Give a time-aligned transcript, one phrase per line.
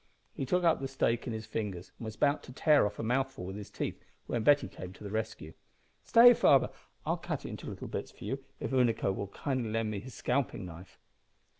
[0.33, 3.03] He took up the steak in his fingers, and was about to tear off a
[3.03, 5.53] mouthful with his teeth, when Betty came to the rescue.
[6.03, 6.71] "Stay, father;
[7.05, 10.15] I'll cut it into little bits for you if Unaco will kindly lend me his
[10.15, 10.97] scalping knife."